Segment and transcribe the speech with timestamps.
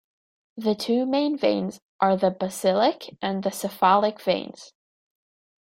[0.57, 4.73] The two main veins are the basilic and the cephalic veins.